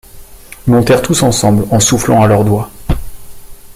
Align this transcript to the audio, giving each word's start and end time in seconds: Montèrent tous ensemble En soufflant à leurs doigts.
Montèrent 0.65 1.03
tous 1.03 1.21
ensemble 1.21 1.67
En 1.69 1.79
soufflant 1.79 2.23
à 2.23 2.27
leurs 2.27 2.43
doigts. 2.43 2.71